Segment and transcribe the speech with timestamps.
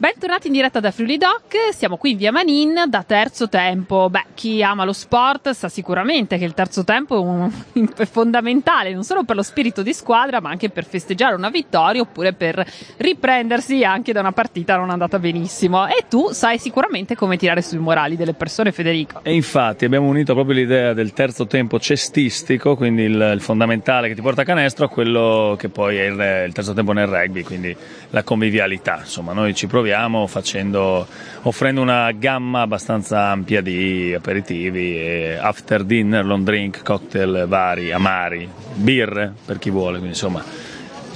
[0.00, 4.08] Bentornati in diretta da Friuli Doc, siamo qui in via Manin da terzo tempo.
[4.08, 7.50] Beh, chi ama lo sport sa sicuramente che il terzo tempo
[7.96, 12.00] è, fondamentale non solo per lo spirito di squadra, ma anche per festeggiare una vittoria
[12.00, 12.64] oppure per
[12.98, 15.88] riprendersi anche da una partita non andata benissimo.
[15.88, 19.18] E tu sai sicuramente come tirare sui morali delle persone, Federico.
[19.24, 24.14] E infatti abbiamo unito proprio l'idea del terzo tempo cestistico, quindi il, il fondamentale che
[24.14, 27.42] ti porta a canestro, a quello che poi è il, il terzo tempo nel rugby,
[27.42, 27.76] quindi
[28.10, 28.98] la convivialità.
[29.00, 31.06] Insomma, noi ci proviamo proviamo facendo,
[31.42, 39.32] offrendo una gamma abbastanza ampia di aperitivi after dinner, long drink, cocktail vari, amari, birre
[39.46, 40.44] per chi vuole, quindi insomma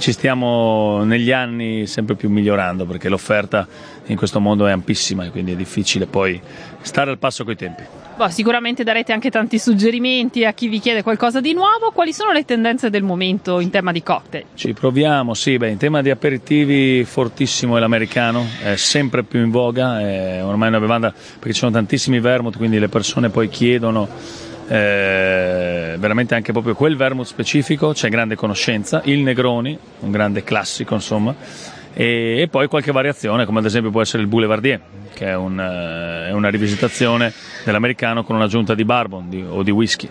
[0.03, 3.65] ci stiamo negli anni sempre più migliorando perché l'offerta
[4.07, 6.41] in questo mondo è ampissima e quindi è difficile poi
[6.81, 7.83] stare al passo coi tempi.
[8.17, 11.91] Boh, sicuramente darete anche tanti suggerimenti a chi vi chiede qualcosa di nuovo.
[11.93, 14.43] Quali sono le tendenze del momento in tema di cocktail?
[14.53, 19.51] Ci proviamo, sì, beh, in tema di aperitivi fortissimo è l'americano, è sempre più in
[19.51, 24.09] voga, è ormai una bevanda perché ci sono tantissimi vermouth, quindi le persone poi chiedono
[24.67, 25.32] eh,
[25.97, 31.35] veramente anche proprio quel vermouth specifico, c'è grande conoscenza, il Negroni, un grande classico insomma,
[31.93, 34.81] e, e poi qualche variazione come ad esempio può essere il Boulevardier,
[35.13, 37.31] che è, un, eh, è una rivisitazione
[37.63, 40.09] dell'americano con un'aggiunta di bourbon di, o di whisky.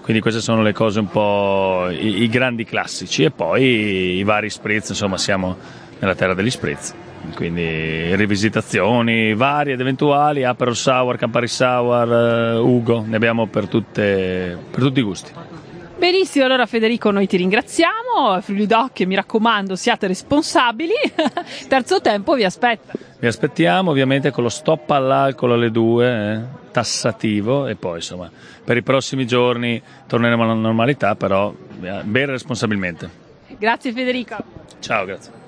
[0.00, 4.48] Quindi queste sono le cose un po' i, i grandi classici e poi i vari
[4.50, 5.56] spritz, insomma siamo
[5.98, 6.94] nella terra degli spritz
[7.34, 14.56] quindi rivisitazioni varie ed eventuali, Aperol Sour, Campari Sour, uh, Ugo, ne abbiamo per, tutte,
[14.70, 15.32] per tutti i gusti.
[15.98, 20.92] Benissimo, allora Federico noi ti ringraziamo, Friuli Doc mi raccomando siate responsabili,
[21.68, 22.92] terzo tempo vi aspetta.
[23.18, 28.30] Vi aspettiamo ovviamente con lo stop all'alcol alle due, eh, tassativo e poi insomma
[28.62, 31.54] per i prossimi giorni torneremo alla normalità però
[32.02, 33.24] bere responsabilmente.
[33.58, 34.36] Grazie Federico.
[34.80, 35.45] Ciao, grazie.